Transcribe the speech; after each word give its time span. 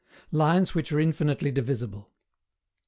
LINES 0.31 0.73
WHICH 0.73 0.91
ARE 0.91 0.99
INFINITELY 0.99 1.51
DIVISIBLE. 1.51 2.09